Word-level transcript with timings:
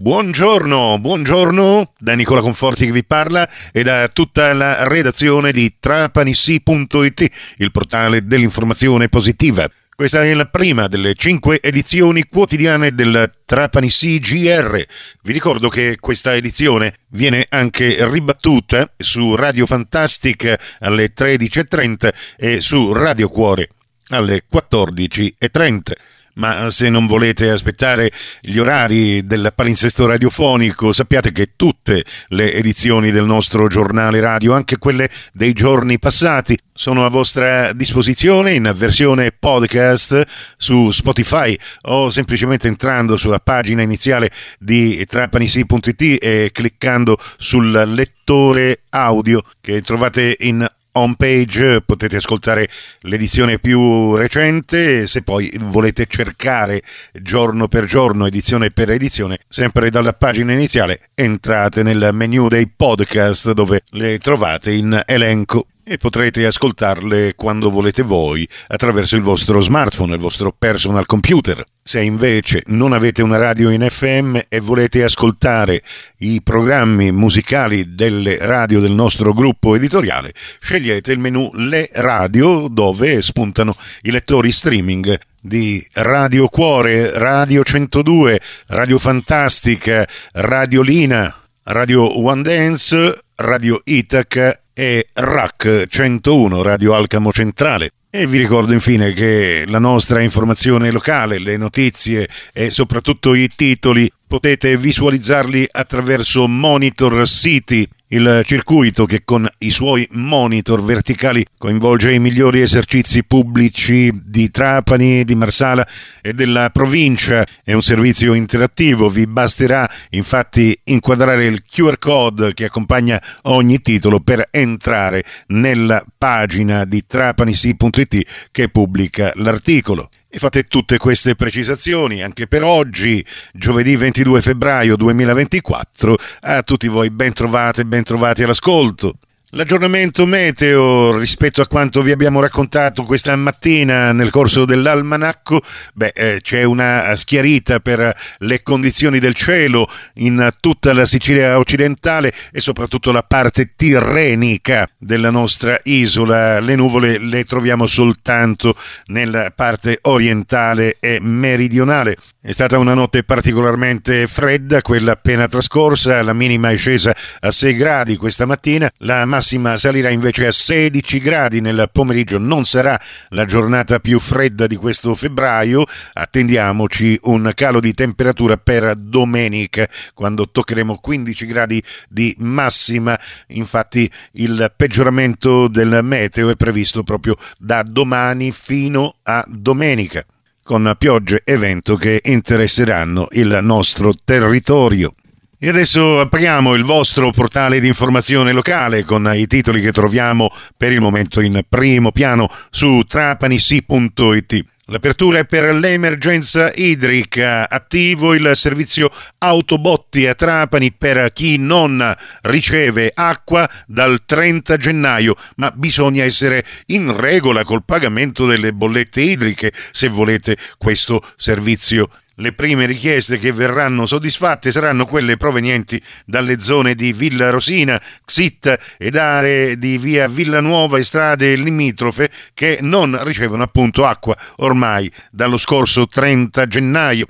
Buongiorno, 0.00 1.00
buongiorno 1.00 1.94
da 1.98 2.14
Nicola 2.14 2.40
Conforti 2.40 2.86
che 2.86 2.92
vi 2.92 3.02
parla 3.02 3.50
e 3.72 3.82
da 3.82 4.06
tutta 4.06 4.54
la 4.54 4.86
redazione 4.86 5.50
di 5.50 5.74
trapanissi.it, 5.80 7.30
il 7.56 7.72
portale 7.72 8.24
dell'informazione 8.24 9.08
positiva. 9.08 9.68
Questa 9.92 10.22
è 10.22 10.32
la 10.34 10.46
prima 10.46 10.86
delle 10.86 11.14
cinque 11.14 11.60
edizioni 11.60 12.28
quotidiane 12.30 12.94
del 12.94 13.28
Trapani 13.44 13.88
CGR. 13.88 14.86
Vi 15.22 15.32
ricordo 15.32 15.68
che 15.68 15.96
questa 15.98 16.36
edizione 16.36 16.94
viene 17.08 17.44
anche 17.48 17.96
ribattuta 18.08 18.88
su 18.96 19.34
Radio 19.34 19.66
Fantastic 19.66 20.76
alle 20.78 21.12
13.30 21.12 22.14
e 22.36 22.60
su 22.60 22.92
Radio 22.92 23.28
Cuore 23.28 23.70
alle 24.10 24.44
14.30 24.48 26.17
ma 26.38 26.70
se 26.70 26.88
non 26.88 27.06
volete 27.06 27.50
aspettare 27.50 28.10
gli 28.40 28.58
orari 28.58 29.26
del 29.26 29.52
palinsesto 29.54 30.06
radiofonico, 30.06 30.92
sappiate 30.92 31.32
che 31.32 31.50
tutte 31.56 32.04
le 32.28 32.54
edizioni 32.54 33.10
del 33.10 33.24
nostro 33.24 33.68
giornale 33.68 34.20
radio, 34.20 34.54
anche 34.54 34.78
quelle 34.78 35.10
dei 35.32 35.52
giorni 35.52 35.98
passati, 35.98 36.58
sono 36.72 37.04
a 37.04 37.08
vostra 37.08 37.72
disposizione 37.72 38.52
in 38.52 38.72
versione 38.76 39.32
podcast 39.32 40.22
su 40.56 40.90
Spotify 40.90 41.58
o 41.82 42.08
semplicemente 42.08 42.68
entrando 42.68 43.16
sulla 43.16 43.40
pagina 43.40 43.82
iniziale 43.82 44.30
di 44.60 45.04
trapanisi.it 45.04 46.22
e 46.22 46.50
cliccando 46.52 47.18
sul 47.36 47.70
lettore 47.70 48.82
audio 48.90 49.42
che 49.60 49.82
trovate 49.82 50.36
in 50.40 50.64
home 50.98 51.14
page 51.16 51.82
potete 51.82 52.16
ascoltare 52.16 52.68
l'edizione 53.00 53.58
più 53.58 54.14
recente, 54.16 55.06
se 55.06 55.22
poi 55.22 55.50
volete 55.60 56.06
cercare 56.06 56.82
giorno 57.12 57.68
per 57.68 57.84
giorno, 57.84 58.26
edizione 58.26 58.70
per 58.70 58.90
edizione, 58.90 59.38
sempre 59.48 59.90
dalla 59.90 60.12
pagina 60.12 60.52
iniziale 60.52 61.10
entrate 61.14 61.82
nel 61.82 62.10
menu 62.12 62.48
dei 62.48 62.68
podcast 62.68 63.52
dove 63.52 63.82
le 63.90 64.18
trovate 64.18 64.72
in 64.72 65.02
elenco 65.06 65.66
e 65.88 65.96
potrete 65.96 66.44
ascoltarle 66.44 67.34
quando 67.34 67.70
volete 67.70 68.02
voi 68.02 68.46
attraverso 68.66 69.16
il 69.16 69.22
vostro 69.22 69.58
smartphone, 69.58 70.14
il 70.14 70.20
vostro 70.20 70.54
personal 70.56 71.06
computer. 71.06 71.64
Se 71.82 72.02
invece 72.02 72.62
non 72.66 72.92
avete 72.92 73.22
una 73.22 73.38
radio 73.38 73.70
in 73.70 73.86
FM 73.88 74.38
e 74.48 74.60
volete 74.60 75.02
ascoltare 75.02 75.82
i 76.18 76.42
programmi 76.42 77.10
musicali 77.10 77.94
delle 77.94 78.36
radio 78.38 78.80
del 78.80 78.92
nostro 78.92 79.32
gruppo 79.32 79.74
editoriale, 79.74 80.34
scegliete 80.60 81.10
il 81.12 81.18
menu 81.18 81.48
Le 81.54 81.88
Radio 81.94 82.68
dove 82.68 83.22
spuntano 83.22 83.74
i 84.02 84.10
lettori 84.10 84.52
streaming 84.52 85.18
di 85.40 85.84
Radio 85.94 86.48
Cuore, 86.48 87.18
Radio 87.18 87.62
102, 87.62 88.40
Radio 88.66 88.98
Fantastica, 88.98 90.06
Radio 90.32 90.82
Lina, 90.82 91.34
Radio 91.62 92.22
One 92.22 92.42
Dance, 92.42 93.22
Radio 93.36 93.80
Itac 93.84 94.66
e 94.78 95.06
RAC 95.12 95.86
101 95.88 96.62
Radio 96.62 96.94
Alcamo 96.94 97.32
Centrale. 97.32 97.90
E 98.08 98.28
vi 98.28 98.38
ricordo 98.38 98.72
infine 98.72 99.12
che 99.12 99.64
la 99.66 99.80
nostra 99.80 100.22
informazione 100.22 100.92
locale, 100.92 101.40
le 101.40 101.56
notizie 101.56 102.28
e 102.52 102.70
soprattutto 102.70 103.34
i 103.34 103.50
titoli 103.56 104.08
potete 104.24 104.76
visualizzarli 104.76 105.66
attraverso 105.68 106.46
Monitor 106.46 107.26
City 107.26 107.88
il 108.08 108.42
circuito 108.44 109.04
che 109.04 109.22
con 109.24 109.46
i 109.58 109.70
suoi 109.70 110.06
monitor 110.12 110.82
verticali 110.82 111.44
coinvolge 111.58 112.12
i 112.12 112.18
migliori 112.18 112.60
esercizi 112.60 113.24
pubblici 113.24 114.10
di 114.24 114.50
Trapani, 114.50 115.24
di 115.24 115.34
Marsala 115.34 115.86
e 116.22 116.32
della 116.32 116.70
provincia 116.70 117.46
è 117.62 117.72
un 117.72 117.82
servizio 117.82 118.34
interattivo. 118.34 119.08
Vi 119.08 119.26
basterà 119.26 119.88
infatti 120.10 120.78
inquadrare 120.84 121.46
il 121.46 121.62
QR 121.68 121.98
code 121.98 122.54
che 122.54 122.66
accompagna 122.66 123.22
ogni 123.42 123.80
titolo 123.80 124.20
per 124.20 124.48
entrare 124.50 125.24
nella 125.48 126.02
pagina 126.16 126.84
di 126.84 127.02
trapanisi.it 127.06 128.48
che 128.50 128.68
pubblica 128.68 129.32
l'articolo. 129.34 130.08
E 130.30 130.38
fate 130.38 130.64
tutte 130.64 130.98
queste 130.98 131.34
precisazioni 131.34 132.22
anche 132.22 132.46
per 132.46 132.62
oggi, 132.62 133.24
giovedì 133.52 133.96
22 133.96 134.42
febbraio 134.42 134.94
2024. 134.94 136.16
A 136.40 136.62
tutti 136.62 136.86
voi 136.86 137.10
ben 137.10 137.32
trovate, 137.32 137.86
ben 137.86 138.02
trovati 138.02 138.42
all'ascolto. 138.42 139.14
L'aggiornamento 139.52 140.26
meteo 140.26 141.16
rispetto 141.16 141.62
a 141.62 141.66
quanto 141.66 142.02
vi 142.02 142.10
abbiamo 142.10 142.38
raccontato 142.38 143.04
questa 143.04 143.34
mattina 143.34 144.12
nel 144.12 144.28
corso 144.28 144.66
dell'almanacco, 144.66 145.62
beh, 145.94 146.12
eh, 146.14 146.38
c'è 146.42 146.64
una 146.64 147.16
schiarita 147.16 147.80
per 147.80 148.14
le 148.40 148.62
condizioni 148.62 149.18
del 149.18 149.32
cielo 149.32 149.88
in 150.16 150.50
tutta 150.60 150.92
la 150.92 151.06
Sicilia 151.06 151.58
occidentale 151.58 152.30
e 152.52 152.60
soprattutto 152.60 153.10
la 153.10 153.22
parte 153.22 153.72
tirrenica 153.74 154.86
della 154.98 155.30
nostra 155.30 155.78
isola. 155.84 156.60
Le 156.60 156.74
nuvole 156.74 157.16
le 157.16 157.44
troviamo 157.44 157.86
soltanto 157.86 158.76
nella 159.06 159.50
parte 159.50 159.96
orientale 160.02 160.98
e 161.00 161.20
meridionale. 161.22 162.18
È 162.48 162.52
stata 162.52 162.78
una 162.78 162.94
notte 162.94 163.24
particolarmente 163.24 164.26
fredda, 164.26 164.80
quella 164.80 165.12
appena 165.12 165.46
trascorsa, 165.48 166.22
la 166.22 166.32
minima 166.32 166.70
è 166.70 166.78
scesa 166.78 167.14
a 167.40 167.50
6 167.50 167.76
gradi 167.76 168.16
questa 168.16 168.46
mattina, 168.46 168.90
la 169.00 169.26
massima 169.26 169.76
salirà 169.76 170.08
invece 170.08 170.46
a 170.46 170.50
16 170.50 171.18
gradi 171.18 171.60
nel 171.60 171.90
pomeriggio. 171.92 172.38
Non 172.38 172.64
sarà 172.64 172.98
la 173.32 173.44
giornata 173.44 174.00
più 174.00 174.18
fredda 174.18 174.66
di 174.66 174.76
questo 174.76 175.14
febbraio. 175.14 175.84
Attendiamoci 176.14 177.18
un 177.24 177.52
calo 177.54 177.80
di 177.80 177.92
temperatura 177.92 178.56
per 178.56 178.94
domenica, 178.94 179.86
quando 180.14 180.48
toccheremo 180.48 181.00
15 181.02 181.44
gradi 181.44 181.84
di 182.08 182.34
massima. 182.38 183.20
Infatti 183.48 184.10
il 184.32 184.72
peggioramento 184.74 185.68
del 185.68 186.00
meteo 186.02 186.48
è 186.48 186.56
previsto 186.56 187.02
proprio 187.02 187.36
da 187.58 187.82
domani 187.82 188.52
fino 188.52 189.16
a 189.24 189.44
domenica 189.46 190.24
con 190.68 190.94
piogge 190.98 191.40
e 191.46 191.56
vento 191.56 191.96
che 191.96 192.20
interesseranno 192.22 193.28
il 193.30 193.58
nostro 193.62 194.12
territorio. 194.22 195.14
E 195.58 195.70
adesso 195.70 196.20
apriamo 196.20 196.74
il 196.74 196.84
vostro 196.84 197.30
portale 197.30 197.80
di 197.80 197.86
informazione 197.86 198.52
locale 198.52 199.02
con 199.02 199.32
i 199.34 199.46
titoli 199.46 199.80
che 199.80 199.92
troviamo 199.92 200.50
per 200.76 200.92
il 200.92 201.00
momento 201.00 201.40
in 201.40 201.58
primo 201.66 202.12
piano 202.12 202.50
su 202.68 203.02
trapanisi.it. 203.08 204.77
L'apertura 204.90 205.40
è 205.40 205.44
per 205.44 205.74
l'emergenza 205.74 206.72
idrica, 206.74 207.68
attivo 207.68 208.32
il 208.32 208.52
servizio 208.54 209.10
autobotti 209.36 210.26
a 210.26 210.34
Trapani 210.34 210.92
per 210.92 211.30
chi 211.34 211.58
non 211.58 212.14
riceve 212.44 213.12
acqua 213.14 213.68
dal 213.86 214.22
30 214.24 214.78
gennaio, 214.78 215.36
ma 215.56 215.70
bisogna 215.74 216.24
essere 216.24 216.64
in 216.86 217.14
regola 217.14 217.64
col 217.64 217.84
pagamento 217.84 218.46
delle 218.46 218.72
bollette 218.72 219.20
idriche 219.20 219.74
se 219.90 220.08
volete 220.08 220.56
questo 220.78 221.22
servizio 221.36 222.08
le 222.38 222.52
prime 222.52 222.86
richieste 222.86 223.38
che 223.38 223.52
verranno 223.52 224.06
soddisfatte 224.06 224.70
saranno 224.70 225.06
quelle 225.06 225.36
provenienti 225.36 226.00
dalle 226.24 226.58
zone 226.58 226.94
di 226.94 227.12
Villa 227.12 227.50
Rosina, 227.50 228.00
Xitta 228.24 228.78
ed 228.96 229.16
aree 229.16 229.78
di 229.78 229.98
via 229.98 230.28
Villanuova 230.28 230.98
e 230.98 231.04
strade 231.04 231.54
limitrofe 231.56 232.30
che 232.54 232.78
non 232.80 233.18
ricevono 233.24 233.62
appunto 233.62 234.06
acqua 234.06 234.36
ormai 234.56 235.10
dallo 235.30 235.56
scorso 235.56 236.06
30 236.06 236.66
gennaio. 236.66 237.26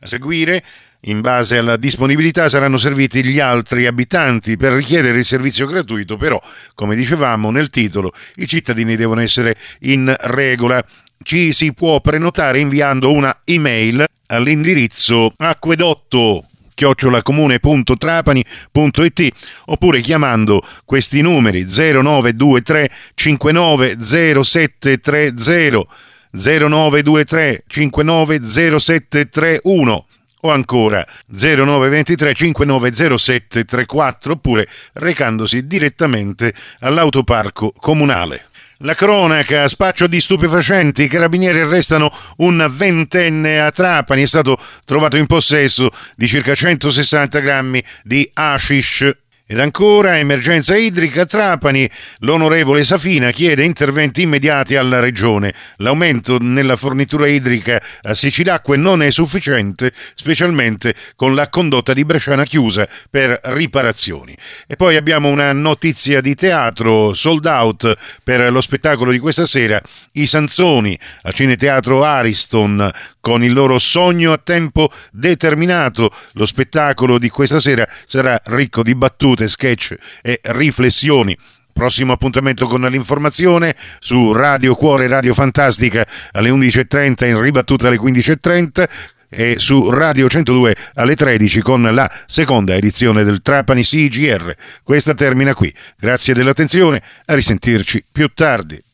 A 0.00 0.06
seguire 0.06 0.62
in 1.06 1.20
base 1.20 1.58
alla 1.58 1.76
disponibilità 1.76 2.48
saranno 2.48 2.78
serviti 2.78 3.24
gli 3.24 3.38
altri 3.38 3.86
abitanti 3.86 4.56
per 4.56 4.72
richiedere 4.72 5.18
il 5.18 5.24
servizio 5.24 5.66
gratuito, 5.66 6.16
però, 6.16 6.40
come 6.74 6.96
dicevamo 6.96 7.50
nel 7.50 7.70
titolo, 7.70 8.12
i 8.36 8.46
cittadini 8.46 8.96
devono 8.96 9.20
essere 9.20 9.56
in 9.80 10.12
regola. 10.18 10.84
Ci 11.22 11.52
si 11.52 11.72
può 11.72 12.00
prenotare 12.00 12.58
inviando 12.60 13.12
una 13.12 13.40
email 13.44 14.04
all'indirizzo 14.26 15.32
acquedotto 15.36 16.44
chiocciolacomune.trapani.it 16.74 19.28
oppure 19.66 20.00
chiamando 20.00 20.60
questi 20.84 21.20
numeri 21.22 21.64
0923 21.64 22.90
590730 23.14 25.86
0923 26.30 27.64
590731 27.66 30.06
o 30.40 30.50
ancora 30.50 31.06
0923 31.28 32.34
590734 32.34 34.32
oppure 34.32 34.68
recandosi 34.92 35.66
direttamente 35.66 36.52
all'autoparco 36.80 37.72
comunale. 37.78 38.44
La 38.80 38.94
cronaca, 38.94 39.68
spaccio 39.68 40.06
di 40.06 40.20
stupefacenti, 40.20 41.04
i 41.04 41.08
carabinieri 41.08 41.60
arrestano 41.60 42.12
un 42.38 42.66
ventenne 42.70 43.58
a 43.58 43.70
Trapani, 43.70 44.20
è 44.20 44.26
stato 44.26 44.58
trovato 44.84 45.16
in 45.16 45.24
possesso 45.24 45.88
di 46.14 46.28
circa 46.28 46.54
160 46.54 47.38
grammi 47.38 47.82
di 48.02 48.28
hashish 48.34 49.10
Ed 49.48 49.60
ancora, 49.60 50.18
emergenza 50.18 50.76
idrica 50.76 51.22
a 51.22 51.24
Trapani, 51.24 51.88
l'onorevole 52.18 52.82
Safina 52.82 53.30
chiede 53.30 53.62
interventi 53.62 54.22
immediati 54.22 54.74
alla 54.74 54.98
regione. 54.98 55.54
L'aumento 55.76 56.38
nella 56.40 56.74
fornitura 56.74 57.28
idrica 57.28 57.80
a 58.02 58.12
Sicilacque 58.12 58.76
non 58.76 59.04
è 59.04 59.10
sufficiente, 59.12 59.92
specialmente 60.16 60.96
con 61.14 61.36
la 61.36 61.48
condotta 61.48 61.94
di 61.94 62.04
Bresciana 62.04 62.42
chiusa 62.42 62.88
per 63.08 63.38
riparazioni. 63.44 64.36
E 64.66 64.74
poi 64.74 64.96
abbiamo 64.96 65.28
una 65.28 65.52
notizia 65.52 66.20
di 66.20 66.34
teatro, 66.34 67.14
sold 67.14 67.46
out 67.46 67.96
per 68.24 68.50
lo 68.50 68.60
spettacolo 68.60 69.12
di 69.12 69.20
questa 69.20 69.46
sera, 69.46 69.80
I 70.14 70.26
Sansoni 70.26 70.98
a 71.22 71.30
Cineteatro 71.30 72.02
Ariston 72.02 72.90
con 73.20 73.44
il 73.44 73.52
loro 73.52 73.78
sogno 73.78 74.32
a 74.32 74.38
tempo 74.38 74.90
determinato. 75.12 76.10
Lo 76.32 76.46
spettacolo 76.46 77.18
di 77.18 77.28
questa 77.28 77.60
sera 77.60 77.86
sarà 78.06 78.40
ricco 78.46 78.82
di 78.82 78.94
battute 78.96 79.34
battute, 79.36 79.46
sketch 79.48 79.94
e 80.22 80.40
riflessioni. 80.42 81.36
Prossimo 81.72 82.14
appuntamento 82.14 82.66
con 82.66 82.80
l'informazione 82.80 83.76
su 83.98 84.32
Radio 84.32 84.74
Cuore 84.74 85.08
Radio 85.08 85.34
Fantastica 85.34 86.06
alle 86.32 86.48
11.30 86.48 87.26
in 87.26 87.40
ribattuta 87.40 87.88
alle 87.88 87.98
15.30 87.98 88.88
e 89.28 89.56
su 89.58 89.90
Radio 89.90 90.26
102 90.26 90.74
alle 90.94 91.14
13 91.14 91.60
con 91.60 91.82
la 91.82 92.10
seconda 92.24 92.74
edizione 92.74 93.24
del 93.24 93.42
Trapani 93.42 93.82
CGR. 93.82 94.54
Questa 94.82 95.12
termina 95.12 95.52
qui. 95.52 95.72
Grazie 95.98 96.32
dell'attenzione, 96.32 97.02
a 97.26 97.34
risentirci 97.34 98.06
più 98.10 98.28
tardi. 98.32 98.85